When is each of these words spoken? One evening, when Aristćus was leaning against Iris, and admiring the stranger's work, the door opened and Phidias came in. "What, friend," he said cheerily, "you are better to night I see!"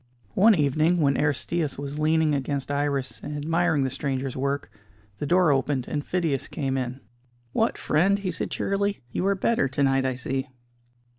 One 0.33 0.55
evening, 0.55 0.97
when 0.99 1.13
Aristćus 1.15 1.77
was 1.77 1.99
leaning 1.99 2.33
against 2.33 2.71
Iris, 2.71 3.19
and 3.21 3.37
admiring 3.37 3.83
the 3.83 3.91
stranger's 3.91 4.35
work, 4.35 4.71
the 5.19 5.27
door 5.27 5.51
opened 5.51 5.87
and 5.87 6.03
Phidias 6.03 6.47
came 6.47 6.75
in. 6.75 7.01
"What, 7.51 7.77
friend," 7.77 8.17
he 8.17 8.31
said 8.31 8.49
cheerily, 8.49 9.03
"you 9.11 9.27
are 9.27 9.35
better 9.35 9.67
to 9.67 9.83
night 9.83 10.05
I 10.07 10.15
see!" 10.15 10.47